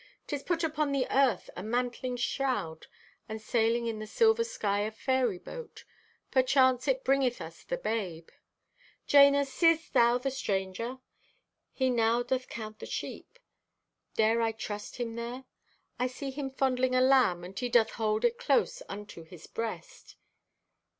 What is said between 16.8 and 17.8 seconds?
a lamb and he